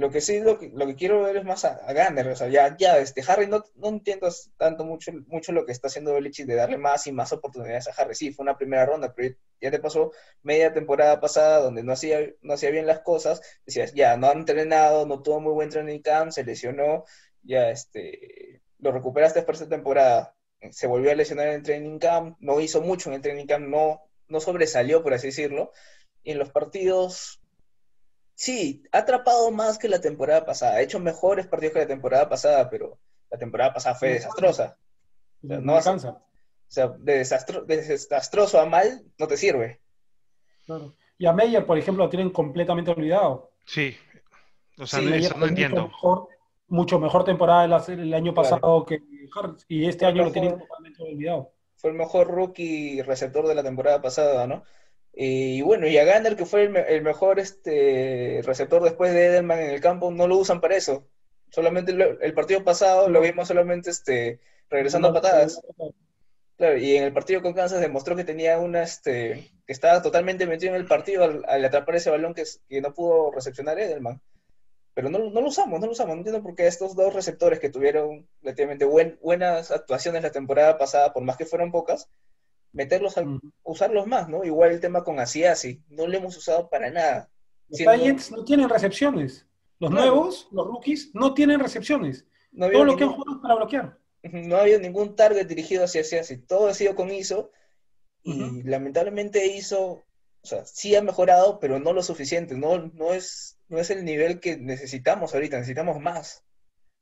[0.00, 2.34] Lo que sí, lo que, lo que quiero ver es más a, a Gunner, o
[2.34, 6.14] sea, ya, ya, este, Harry, no, no entiendo tanto mucho, mucho lo que está haciendo
[6.14, 8.14] Belichick de darle más y más oportunidades a Harry.
[8.14, 12.18] Sí, fue una primera ronda, pero ya te pasó media temporada pasada donde no hacía,
[12.40, 16.00] no hacía bien las cosas, decías, ya, no han entrenado, no tuvo muy buen training
[16.00, 17.04] camp, se lesionó,
[17.42, 20.34] ya, este, lo recuperaste para esta temporada,
[20.70, 23.68] se volvió a lesionar en el training camp, no hizo mucho en el training camp,
[23.68, 25.72] no, no sobresalió, por así decirlo,
[26.22, 27.39] y en los partidos
[28.42, 30.76] Sí, ha atrapado más que la temporada pasada.
[30.76, 32.98] Ha hecho mejores partidos que la temporada pasada, pero
[33.30, 34.78] la temporada pasada fue desastrosa.
[35.42, 36.08] O sea, No no vas a- alcanza.
[36.12, 36.22] O
[36.72, 39.82] sea, de, desastro- de desastroso a mal no te sirve.
[40.64, 40.94] Claro.
[41.18, 43.50] Y a Meyer, por ejemplo, lo tienen completamente olvidado.
[43.66, 43.94] sí.
[44.78, 45.82] O sea, Sí, no, eso entiendo.
[45.82, 46.28] Mucho mejor,
[46.68, 48.48] mucho mejor temporada el, el año Claro.
[48.48, 49.02] pasado que
[49.36, 51.52] Harris, y este Fue año lo tienen totalmente olvidado.
[51.76, 54.64] Fue el mejor rookie receptor de la temporada pasada, ¿no?
[55.12, 59.26] Y bueno, y a Gunner, que fue el, me- el mejor este, receptor después de
[59.26, 61.06] Edelman en el campo, no lo usan para eso.
[61.50, 65.60] Solamente lo- el partido pasado lo vimos solamente este, regresando a patadas.
[66.56, 70.46] Claro, y en el partido con Kansas demostró que tenía una, este, que estaba totalmente
[70.46, 74.20] metido en el partido al, al atrapar ese balón que, que no pudo recepcionar Edelman.
[74.94, 76.14] Pero no, no lo usamos, no lo usamos.
[76.16, 80.78] No entiendo por qué estos dos receptores que tuvieron relativamente buen- buenas actuaciones la temporada
[80.78, 82.08] pasada, por más que fueran pocas,
[82.72, 84.44] meterlos al, usarlos más, ¿no?
[84.44, 87.30] Igual el tema con Asiasi, no lo hemos usado para nada.
[87.68, 89.46] Los Giants no tienen recepciones.
[89.78, 90.14] Los Claro.
[90.14, 92.26] nuevos, los rookies, no tienen recepciones.
[92.52, 93.98] no Todo lo que han jugado para bloquear.
[94.22, 97.50] No ha habido ningún target dirigido hacia Asiasi, todo ha sido con ISO
[98.22, 100.04] y lamentablemente ISO,
[100.42, 104.04] o sea, sí ha mejorado, pero no lo suficiente, no, no, es, no es el
[104.04, 106.44] nivel que necesitamos ahorita, necesitamos más.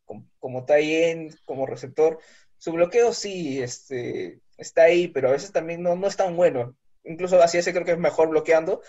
[0.05, 2.21] Como, como tight como receptor,
[2.57, 6.77] su bloqueo sí este, está ahí, pero a veces también no, no es tan bueno.
[7.05, 8.83] Incluso Asiasi creo que es mejor bloqueando,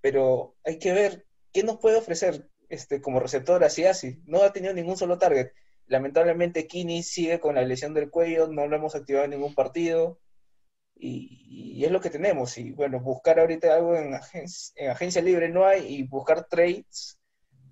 [0.00, 4.20] pero hay que ver qué nos puede ofrecer este, como receptor Asiasi.
[4.26, 5.48] No ha tenido ningún solo target.
[5.86, 10.20] Lamentablemente Kini sigue con la lesión del cuello, no lo hemos activado en ningún partido
[10.96, 12.56] y, y es lo que tenemos.
[12.58, 17.18] Y bueno, buscar ahorita algo en, agen- en agencia libre no hay y buscar trades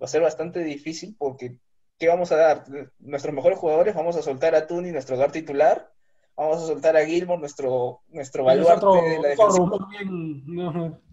[0.03, 1.59] va a ser bastante difícil porque
[1.99, 2.65] ¿qué vamos a dar?
[2.99, 5.93] Nuestros mejores jugadores, vamos a soltar a Tuni, nuestro guard titular,
[6.40, 9.88] vamos a soltar a Gilmore, nuestro, nuestro Es baluarte otro, de la defensiva.
[9.90, 11.00] bien-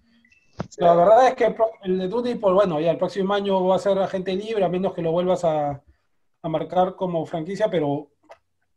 [0.79, 3.79] La verdad es que el de Duty, pues bueno, ya el próximo año va a
[3.79, 5.83] ser agente libre, a menos que lo vuelvas a,
[6.41, 8.09] a marcar como franquicia, pero,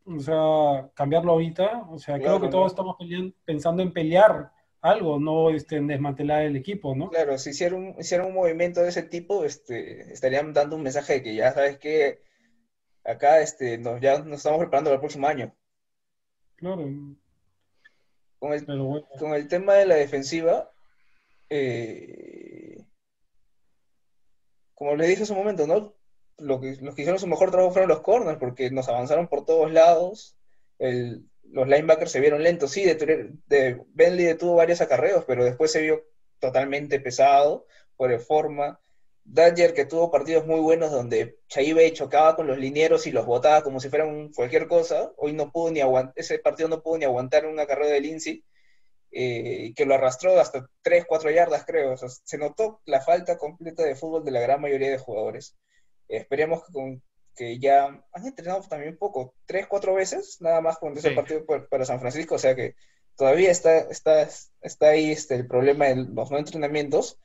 [0.05, 2.51] o sea, cambiarlo ahorita, o sea, creo que ¿no?
[2.51, 7.09] todos estamos peleando- pensando en pelear algo, no este, en desmantelar el equipo, ¿no?
[7.09, 11.13] Claro, si hicieran un, hicieran un movimiento de ese tipo, este, estarían dando un mensaje
[11.13, 12.21] de que ya sabes que
[13.03, 15.51] acá este, nos, ya nos estamos preparando para el próximo año.
[16.61, 16.87] Claro,
[18.39, 19.07] Con el, pero bueno.
[19.17, 20.71] con el tema de la defensiva,
[21.49, 22.77] eh,
[24.75, 25.95] como les dije hace un momento, ¿no?
[26.37, 29.43] Lo que, los que hicieron su mejor trabajo fueron los corners, porque nos avanzaron por
[29.43, 30.35] todos lados.
[30.79, 32.71] El- los linebackers se vieron lentos.
[32.71, 32.95] Sí, de,
[33.47, 36.05] de Bentley detuvo varios acarreos, pero después se vio
[36.39, 37.65] totalmente pesado
[37.97, 38.79] por el forma.
[39.23, 43.61] Dodger que tuvo partidos muy buenos donde Chaibe chocaba con los linieros y los botaba
[43.63, 47.05] como si fueran cualquier cosa, hoy no pudo ni aguantar, ese partido no pudo ni
[47.05, 48.43] aguantar una carrera de Lindsay,
[49.11, 53.37] eh, que lo arrastró hasta 3, 4 yardas creo, o sea, se notó la falta
[53.37, 55.55] completa de fútbol de la gran mayoría de jugadores.
[56.07, 57.03] Eh, esperemos que, con,
[57.35, 61.15] que ya han entrenado también poco, 3, 4 veces, nada más con ese Sí.
[61.15, 62.75] partido por- para San Francisco, o sea que
[63.17, 64.27] todavía está, está,
[64.61, 67.19] está ahí este, el problema de los no entrenamientos,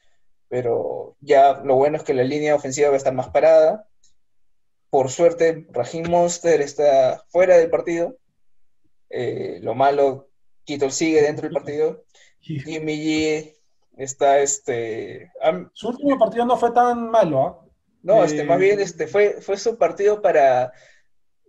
[0.48, 3.88] pero ya lo bueno es que la línea ofensiva va a estar más parada.
[4.90, 8.16] Por suerte, Raheem Monster está fuera del partido.
[9.10, 10.28] Eh, lo malo,
[10.64, 12.04] Kittle sigue dentro del partido.
[12.40, 13.56] Jimmy G
[13.96, 17.66] está, este, am- Su último partido no fue tan malo, ¿ah?
[18.02, 20.72] no, Eh, este, más bien este, fue, fue su partido para,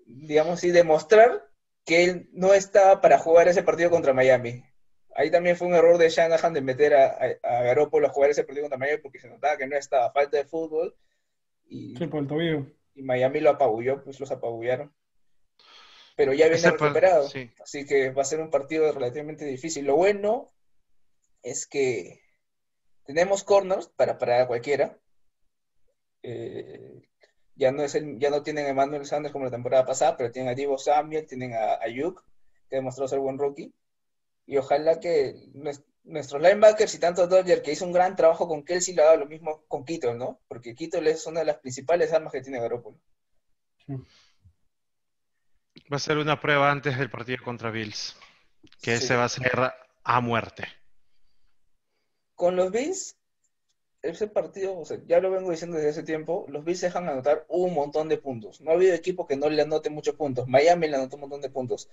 [0.05, 1.43] digamos así, demostrar
[1.85, 4.63] que él no estaba para jugar ese partido contra Miami.
[5.17, 8.29] Ahí también fue un error de Shanahan de meter a, a, a Garoppolo a jugar
[8.29, 10.95] ese partido contra Miami porque se notaba que no estaba, falta de fútbol.
[11.65, 12.67] Y, Sí, por el tobillo.
[12.93, 14.93] y Miami lo apabulló, pues los apabullaron.
[16.15, 17.49] Pero ya viene recuperado, sí.
[17.63, 19.85] así que va a ser un partido relativamente difícil.
[19.85, 20.53] Lo bueno
[21.41, 22.21] es que
[23.03, 24.99] tenemos corners para parar a cualquiera.
[26.21, 27.01] Eh,
[27.55, 30.31] ya no es el, ya no tienen a Emmanuel Sanders como la temporada pasada, pero
[30.31, 32.23] tienen a Divo Samuel, tienen a Ayuk,
[32.69, 33.73] que demostró ser buen rookie.
[34.47, 38.63] Y ojalá que nues- nuestros linebackers y tanto Dodger, que hizo un gran trabajo con
[38.63, 40.39] Kelsey, lo haga lo mismo con Kittle, ¿no?
[40.47, 42.97] Porque Kittle es una de las principales armas que tiene Garoppolo.
[45.91, 48.15] Va a ser una prueba antes del partido contra Bills,
[48.81, 49.03] que Sí.
[49.03, 49.51] ese va a ser
[50.03, 50.63] a muerte.
[52.35, 53.17] Con los Bills,
[54.01, 57.45] ese partido, o sea, ya lo vengo diciendo desde hace tiempo, los Bills dejan anotar
[57.49, 58.61] un montón de puntos.
[58.61, 60.47] No ha habido equipo que no le anote muchos puntos.
[60.47, 61.89] Miami le anotó un montón de puntos.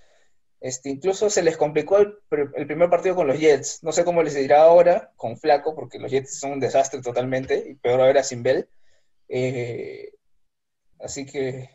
[0.65, 3.83] Este, incluso se les complicó el, pr- el primer partido con los Jets.
[3.83, 7.63] No sé cómo les dirá ahora con Flaco, porque los Jets son un desastre totalmente,
[7.69, 8.67] y peor ahora sin Bell.
[9.29, 10.11] Eh,
[10.99, 11.69] así que,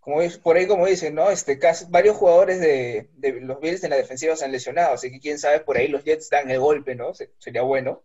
[0.00, 1.30] como es- por ahí como dicen, ¿no?
[1.30, 5.10] Este, casi, varios jugadores de, de los Bills en la defensiva se han lesionado, así
[5.10, 7.14] que quién sabe, por ahí los Jets dan el golpe, ¿no?
[7.14, 8.02] Se- sería bueno.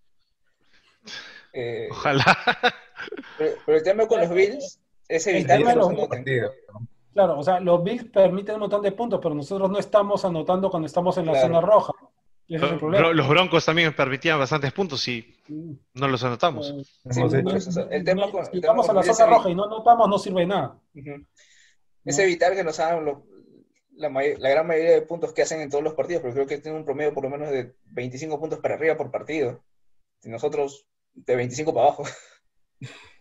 [1.51, 2.37] Eh, Ojalá.
[3.37, 6.53] pero, pero el tema con los Bills es evitar que los partido.
[7.13, 10.69] Claro, o sea, los Bills permiten un montón de puntos, pero nosotros no estamos anotando
[10.69, 11.47] cuando estamos en la Claro.
[11.47, 11.93] zona roja.
[12.47, 13.13] Ese es el problema.
[13.13, 15.33] Los Broncos también permitían bastantes puntos y
[15.93, 16.73] no los anotamos.
[17.09, 17.21] Sí,
[17.91, 20.09] el tema con, si el tema vamos a la zona es roja y no anotamos,
[20.09, 20.79] no sirve de nada.
[20.95, 21.25] Ujú.
[22.05, 22.23] Es ¿no?
[22.23, 23.25] evitar que nos hagan lo-
[23.95, 26.47] la, may- la gran mayoría de puntos que hacen en todos los partidos, porque creo
[26.47, 29.63] que tienen un promedio por lo menos de 25 puntos para arriba por partido.
[30.23, 32.03] Y nosotros de 25 para abajo.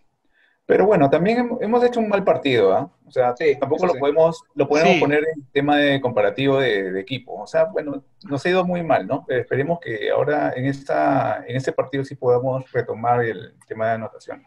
[0.65, 2.91] Pero bueno, también hem- hemos hecho un mal partido, ¿ah?
[3.07, 3.99] O sea, Sí, tampoco lo sí.
[3.99, 5.01] podemos, lo podemos Sí.
[5.01, 7.35] poner en tema de comparativo de, de equipo.
[7.43, 9.25] O sea, bueno, nos ha ido muy mal, ¿no?
[9.27, 13.93] Pero esperemos que ahora en esta, en este partido sí podamos retomar el tema de
[13.95, 14.47] anotaciones.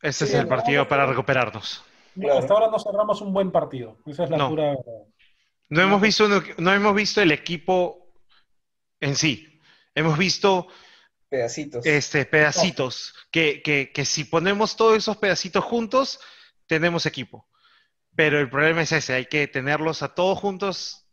[0.00, 1.10] Ese Sí, es el partido para no.
[1.10, 1.84] recuperarnos.
[2.14, 2.38] No, Claro.
[2.40, 3.96] Hasta ahora no cerramos un buen partido.
[4.06, 4.48] Esa es la No.
[4.50, 4.76] pura.
[5.70, 8.12] No hemos visto, no hemos visto el equipo
[9.00, 9.60] en sí.
[9.94, 10.66] Hemos visto
[11.32, 11.86] Pedacitos.
[11.86, 16.20] este, pedacitos, que, que, que si ponemos todos esos pedacitos juntos,
[16.66, 17.48] tenemos equipo.
[18.14, 21.06] Pero el problema es ese, hay que tenerlos a todos juntos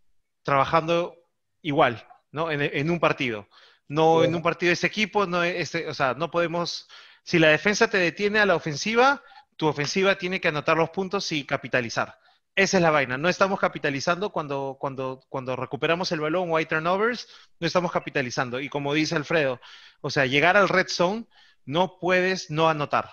[0.44, 1.16] trabajando
[1.62, 2.52] igual, ¿no?
[2.52, 3.48] En, en un partido.
[3.88, 6.90] No en un partido de ese equipo, no este, o sea, no podemos,
[7.24, 9.24] si la defensa te detiene a la ofensiva,
[9.56, 12.20] tu ofensiva tiene que anotar los puntos y capitalizar.
[12.60, 13.18] Esa es la vaina.
[13.18, 17.26] No estamos capitalizando cuando, cuando, cuando recuperamos el balón o hay turnovers,
[17.58, 18.60] no estamos capitalizando.
[18.60, 19.62] Y como dice Alfredo,
[20.02, 21.26] o sea, llegar al red zone,
[21.64, 23.12] no puedes no anotar.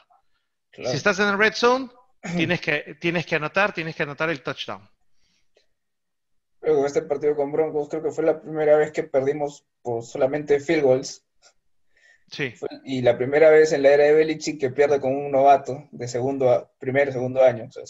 [0.72, 0.90] Claro.
[0.90, 1.88] Si estás en el red zone,
[2.36, 4.88] tienes que, tienes que anotar, tienes que anotar el touchdown.
[6.62, 10.58] Luego, este partido con Broncos creo que fue la primera vez que perdimos por solamente
[10.58, 11.24] field goals.
[12.32, 12.52] Sí,
[12.84, 16.08] Y la primera vez en la era de Belichick que pierde con un novato de
[16.08, 17.66] segundo, a- primero segundo año.
[17.66, 17.84] O sea,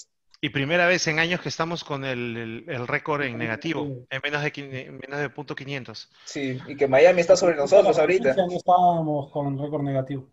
[0.47, 4.21] y primera vez en años que estamos con el, el- el récord en negativo, en
[4.23, 4.53] menos de,
[4.87, 6.09] en menos de punto 500.
[6.25, 8.31] sí, y que Miami está sobre nosotros ahorita.
[8.31, 10.25] Estábamos con récord negativo.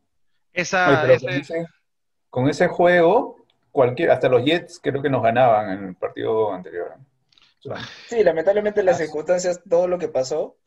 [0.54, 1.66] Esa, ese- con, ese,
[2.30, 3.38] con ese juego,
[3.72, 6.94] cualquier, hasta los Jets creo que nos ganaban en el partido anterior.
[7.60, 10.58] O sea, Sí, lamentablemente las circunstancias, todo lo que pasó.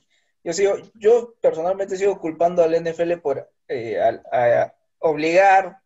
[0.43, 5.79] Yo sigo, yo personalmente sigo culpando al NFL por eh, al- a, obligar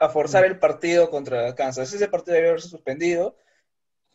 [0.00, 1.92] A forzar el partido contra Kansas.
[1.92, 3.36] Ese partido debió haberse suspendido.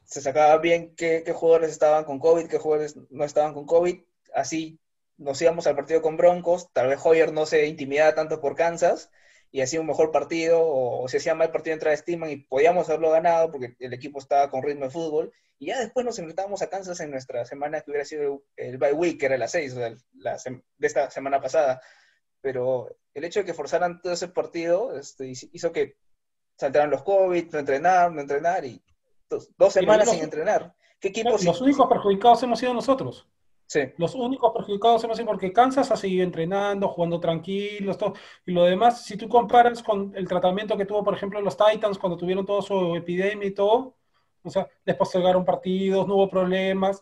[0.04, 4.02] Se sacaba bien qué, qué jugadores estaban con COVID, qué jugadores no estaban con COVID.
[4.34, 4.80] Así
[5.18, 6.72] nos íbamos al partido con Broncos.
[6.74, 9.10] Tal vez Hoyer no se intimidaba tanto por Kansas
[9.52, 10.62] y hacía un mejor partido.
[10.64, 14.50] O, si hacía mal partido entraba Steeman y podíamos haberlo ganado porque el equipo estaba
[14.50, 15.32] con ritmo de fútbol.
[15.60, 18.94] Y ya después nos enfrentábamos a Kansas en nuestra semana que hubiera sido el bye
[18.94, 21.82] week, que era la 6, o sea, la sem- de esta semana pasada.
[22.42, 25.98] Pero el hecho de que forzaran todo ese partido este, hizo que
[26.56, 28.82] saltaran los COVID, no entrenar, no entrenar, y
[29.30, 30.74] dos, dos semanas los- sin entrenar.
[31.00, 33.28] ¿Qué equipo Los sin- únicos perjudicados hemos sido nosotros.
[33.66, 38.14] Sí, Los únicos perjudicados hemos sido porque Kansas ha seguido entrenando, jugando tranquilos, todo.
[38.46, 42.00] Y lo demás, si tú comparas con el tratamiento que tuvo, por ejemplo, los Titans
[42.00, 43.96] cuando tuvieron toda su epidemia y todo,
[44.44, 47.02] o sea, les postergaron partidos, no hubo problemas.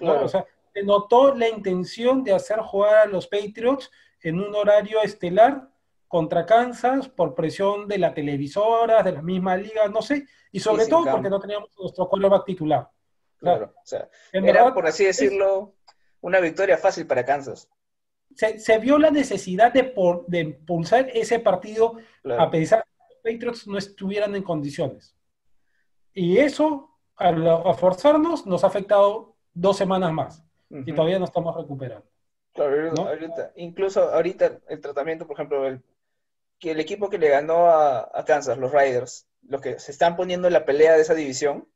[0.00, 0.06] ¿no?
[0.12, 0.24] Claro.
[0.24, 3.90] O sea, se notó la intención de hacer jugar a los Patriots
[4.22, 5.68] en un horario estelar
[6.06, 10.82] contra Kansas por presión de la televisora, de la misma liga, no sé, y sobre
[10.84, 11.16] sin todo campo.
[11.18, 12.88] porque no teníamos nuestro quarterback titular.
[13.38, 13.72] claro.
[13.76, 15.74] O sea, era, verdad, por así decirlo,
[16.20, 17.68] una victoria fácil para Kansas.
[18.34, 22.42] se, se vio la necesidad de, por- de impulsar ese partido Claro.
[22.42, 25.14] a pesar de que los Patriots no estuvieran en condiciones.
[26.14, 30.42] Y eso, al a forzarnos, nos ha afectado dos semanas más.
[30.70, 30.94] Y Ujú.
[30.94, 32.06] todavía no estamos recuperando.
[32.66, 33.08] Claro, ahorita- ¿no?
[33.08, 35.82] ahorita- incluso ahorita el tratamiento, por ejemplo, el,
[36.58, 40.16] que el equipo que le ganó a, a Kansas, los Riders, los que se están
[40.16, 41.68] poniendo en la pelea de esa división,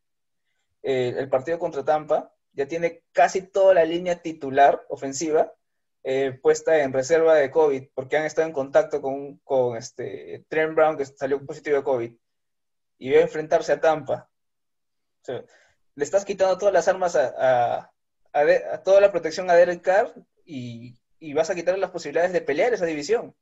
[0.83, 5.53] eh, el partido contra Tampa, ya tiene casi toda la línea titular ofensiva
[6.05, 10.75] eh, puesta en reserva de COVID, porque han estado en contacto con, con este, Trent
[10.75, 12.13] Brown, que salió positivo de COVID,
[12.99, 14.29] y va a enfrentarse a Tampa.
[15.23, 15.45] O sea,
[15.95, 17.93] le estás quitando todas las armas a, a-
[18.33, 20.13] a de- a toda la protección a Derek Carr
[20.55, 23.35] y, y vas a quitarle las posibilidades de pelear esa división.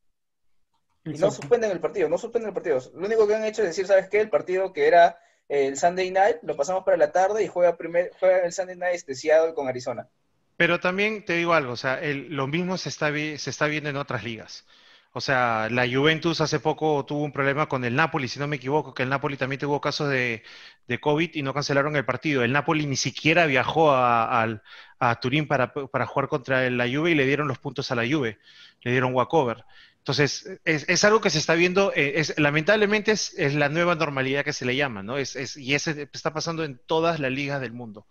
[1.05, 2.79] Y no suspenden el partido, no suspenden el partido.
[2.95, 4.21] Lo único que han hecho es decir, ¿sabes qué?
[4.21, 5.19] El partido que era
[5.49, 9.05] el Sunday Night, lo pasamos para la tarde y juega, primer, juega el Sunday Night
[9.07, 10.09] de Seattle con Arizona.
[10.57, 13.67] Pero también te digo algo, o sea, el- lo mismo se está, vi- se está
[13.67, 14.67] viendo en otras ligas.
[15.13, 18.57] O sea, la Juventus hace poco tuvo un problema con el Napoli, si no me
[18.57, 20.45] equivoco, que el Napoli también tuvo casos de,
[20.87, 22.45] de COVID y no cancelaron el partido.
[22.45, 24.63] El Napoli ni siquiera viajó a, al-
[25.01, 28.03] a Turín para, para jugar contra la Juve y le dieron los puntos a la
[28.09, 28.39] Juve,
[28.83, 29.65] le dieron walkover.
[29.99, 33.95] Entonces, es, es algo que se está viendo, eh, es, lamentablemente es, es la nueva
[33.97, 35.19] normalidad que se le llama, ¿no?
[35.19, 38.07] Es, es- y ese está pasando en todas las ligas del mundo.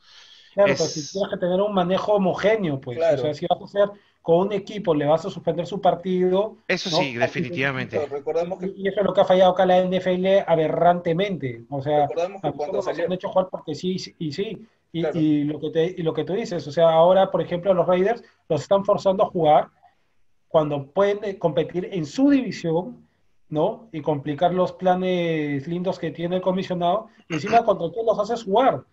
[0.53, 2.97] Claro, Es- pero si tienes que tener un manejo homogéneo, pues.
[2.97, 3.17] Claro.
[3.17, 3.89] O sea, si vas a hacer
[4.21, 6.57] con un equipo, le vas a suspender su partido.
[6.67, 6.97] Eso ¿no?
[6.97, 7.97] sí, definitivamente.
[7.99, 11.63] Pero recordemos que, Y eso es lo que ha fallado acá la NFL aberrantemente.
[11.69, 14.67] O sea, recordemos que cuando salió, han hecho jugar porque sí y sí.
[14.91, 15.19] Y, Claro.
[15.19, 17.85] y lo que te, y lo que tú dices, o sea, ahora, por ejemplo, los
[17.87, 19.69] Raiders los están forzando a jugar
[20.47, 23.07] cuando pueden eh, competir en su división,
[23.49, 23.87] ¿no?
[23.91, 27.07] Y complicar los planes lindos que tiene el comisionado.
[27.27, 28.83] Y encima, ¿contra quién los haces jugar?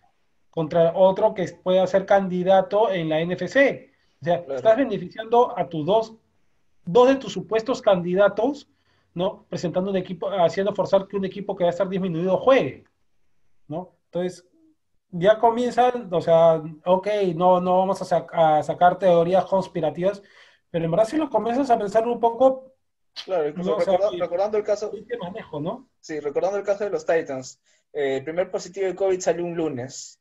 [0.51, 3.89] Contra otro que pueda ser candidato en la NFC.
[4.21, 4.55] O sea, Claro.
[4.55, 6.13] estás beneficiando a tus dos,
[6.85, 8.67] dos de tus supuestos candidatos,
[9.15, 9.45] ¿no?
[9.49, 12.83] Presentando un equipo, haciendo forzar que un equipo que va a estar disminuido juegue,
[13.67, 13.93] ¿no?
[14.05, 14.47] Entonces,
[15.11, 20.21] ya comienzan, o sea, ok, no, no vamos a, sac- a sacar teorías conspirativas,
[20.69, 22.73] pero en verdad si lo comienzas a pensar un poco,
[23.25, 25.89] claro, incluso No, o sea, recordando el caso, ¿qué manejo, no?
[25.99, 27.59] sí, recordando el caso de los Titans,
[27.93, 30.19] eh, el primer positivo de COVID salió un lunes.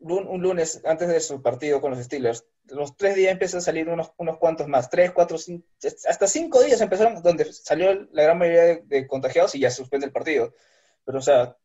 [0.00, 2.46] Lun- Un lunes antes de su partido con los Steelers.
[2.66, 4.90] Los tres días empiezan a salir unos, unos cuantos más.
[4.90, 5.66] Tres, cuatro, cinco,
[6.08, 9.76] hasta cinco días empezaron donde salió la gran mayoría de, de contagiados y ya se
[9.78, 10.52] suspende el partido.
[11.04, 11.56] Pero, o sea,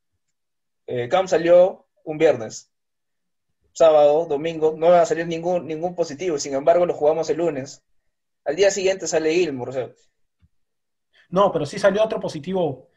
[0.90, 2.72] eh, Cam salió un viernes.
[3.72, 6.38] Sábado, domingo, no va a salir ningún, ningún positivo.
[6.38, 7.84] Sin embargo, lo jugamos el lunes.
[8.44, 9.70] Al día siguiente sale Gilmore.
[9.70, 9.90] O sea,
[11.30, 12.88] No, pero sí salió otro positivo,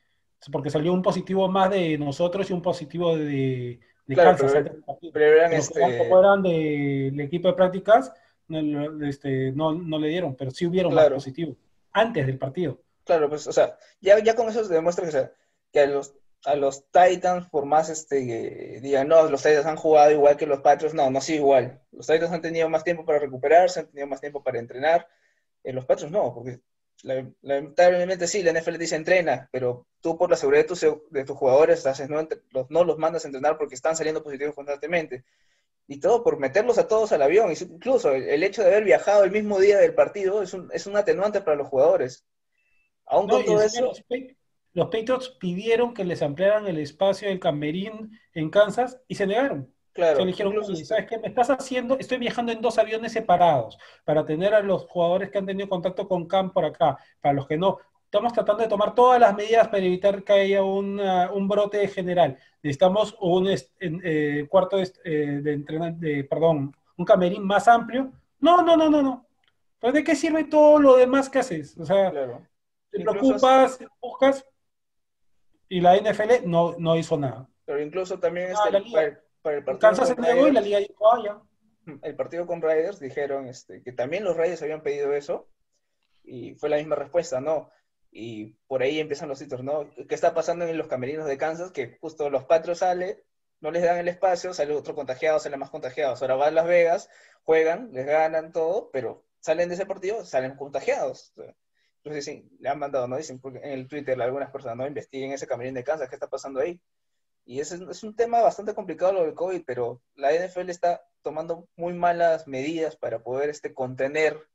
[0.51, 4.65] porque salió un positivo más de nosotros y un positivo de, de Claro, Kansas
[5.13, 5.81] pero- eran este.
[5.83, 8.13] eran del equipo de prácticas,
[8.49, 11.11] no, no, este, no, no le dieron, pero sí hubieron Claro.
[11.17, 11.57] más positivos
[11.93, 12.81] antes del partido.
[13.05, 15.33] Claro, pues, o sea, ya, ya con eso se demuestra que, o sea,
[15.71, 20.11] que a los, a los Titans, por más este, digan, no, los Titans han jugado
[20.11, 21.83] igual que los Patriots, no, no ha sido igual.
[21.93, 25.07] Los Titans han tenido más tiempo para recuperarse, han tenido más tiempo para entrenar.
[25.65, 26.61] Eh, los Patriots no, porque
[27.05, 31.25] la- lamentablemente sí, la NFL dice entrena, pero tú por la seguridad de tus, de
[31.25, 35.25] tus jugadores haces, no, los, no los mandas a entrenar porque están saliendo positivos constantemente.
[35.89, 37.53] Y todo por meterlos a todos al avión.
[37.53, 40.87] Incluso el, el hecho de haber viajado el mismo día del partido es un, es
[40.87, 42.25] un atenuante para los jugadores.
[43.07, 43.93] Aún No, con todo eso,
[44.75, 49.71] los Patriots pidieron que les ampliaran el espacio del camerín en Kansas y se negaron.
[49.93, 51.19] claro, Se dijeron, incluso "Oye, este- ¿sabes qué?
[51.19, 55.37] Me estás haciendo, estoy viajando en dos aviones separados para tener a los jugadores que
[55.39, 57.79] han tenido contacto con Cam por acá, para los que no.
[58.05, 62.37] Estamos tratando de tomar todas las medidas para evitar que haya una- un brote general.
[62.63, 68.13] Necesitamos un eh, cuarto de, eh, de entrenar, de, perdón, un camerín más amplio.
[68.41, 69.27] No, no, no, no, no.
[69.79, 71.77] ¿Pero de qué sirve todo lo demás que haces?
[71.79, 72.47] O sea, claro.
[72.91, 74.47] te preocupas, buscas,
[75.77, 77.49] y la NFL no, no hizo nada.
[77.65, 80.53] Pero incluso también Ah, este, para, el- para el partido Kansas se con negó y
[80.53, 81.99] la Raiders- liga dijo, ah, ya.
[82.03, 85.49] el partido con Raiders dijeron este, que también los Raiders habían pedido eso
[86.25, 87.71] Y fue la misma respuesta, ¿no?
[88.13, 89.91] Y por ahí empiezan los títulos, ¿no?
[90.09, 91.73] ¿Qué está pasando en los camerinos de Kansas?
[91.73, 93.25] Que justo los Patriots sale,
[93.61, 96.21] no les dan el espacio, sale otro contagiado, sale más contagiados.
[96.23, 97.09] Ahora van a Las Vegas,
[97.43, 101.33] juegan, les ganan todo, pero salen de ese partido, salen contagiados.
[102.05, 103.17] Dicen, le han mandado, ¿no?
[103.17, 104.87] Dicen en el Twitter algunas personas, ¿no?
[104.87, 106.81] Investiguen ese camerín de Kansas, ¿qué está pasando ahí?
[107.45, 111.69] Y ese es un tema bastante complicado lo del COVID, pero la NFL está tomando
[111.77, 114.49] muy malas medidas para poder este, contener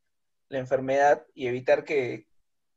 [0.49, 2.27] la enfermedad y evitar que,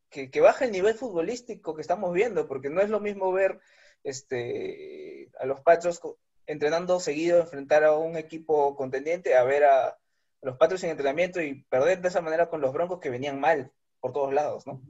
[0.08, 3.60] que, baje el nivel futbolístico que estamos viendo, porque no es lo mismo ver
[4.02, 6.00] este, a los Patriots
[6.46, 9.96] entrenando seguido, enfrentar a un equipo contendiente, a ver a,
[10.42, 13.72] los Patriots en entrenamiento y perder de esa manera con los Broncos que venían mal
[14.00, 14.80] por todos lados, ¿no?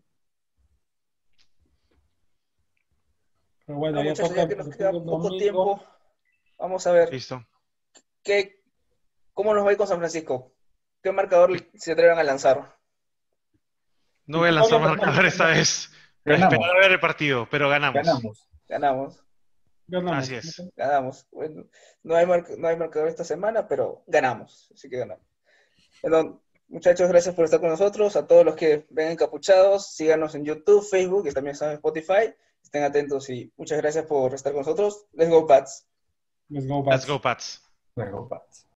[3.66, 4.14] Pero bueno, ya,
[4.48, 5.82] que nos queda poco tiempo.
[6.58, 7.12] Vamos a ver.
[7.12, 7.44] Listo.
[8.22, 8.62] ¿Qué,
[9.32, 10.52] ¿Cómo nos va a ir con San Francisco?
[11.02, 12.76] ¿Qué marcador se atreven a lanzar?
[14.26, 15.90] No voy a lanzar marcador esta vez.
[16.24, 17.94] Esperar a ver el partido, pero ganamos.
[17.94, 18.48] Ganamos.
[18.68, 19.24] Ganamos.
[19.86, 20.18] Ganamos.
[20.18, 20.62] Así es.
[20.76, 21.26] Ganamos.
[21.30, 21.64] Bueno,
[22.02, 24.70] no, hay no hay marcador esta semana, pero ganamos.
[24.74, 25.26] Así que ganamos.
[26.02, 28.16] Bueno, muchachos, gracias por estar con nosotros.
[28.16, 32.34] A todos los que ven encapuchados, síganos en YouTube, Facebook y también están en Spotify.
[32.62, 35.06] Estén atentos y muchas gracias por estar con nosotros.
[35.12, 35.86] Let's go, Pats.
[36.48, 36.96] Let's go, Pats.
[36.96, 37.62] Let's go, Pats.
[37.96, 38.69] Let's go, Pats.